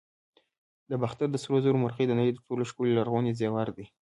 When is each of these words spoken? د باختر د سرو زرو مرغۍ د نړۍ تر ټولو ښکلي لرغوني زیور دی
د 0.89 0.91
باختر 1.01 1.27
د 1.31 1.35
سرو 1.43 1.57
زرو 1.63 1.81
مرغۍ 1.83 2.05
د 2.07 2.13
نړۍ 2.19 2.31
تر 2.33 2.41
ټولو 2.47 2.63
ښکلي 2.69 2.91
لرغوني 2.95 3.31
زیور 3.39 3.67
دی 3.77 3.85